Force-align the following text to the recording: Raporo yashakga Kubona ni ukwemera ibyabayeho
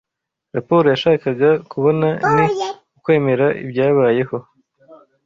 Raporo 0.55 0.85
yashakga 0.93 1.49
Kubona 1.71 2.07
ni 2.33 2.43
ukwemera 2.97 3.47
ibyabayeho 3.63 4.37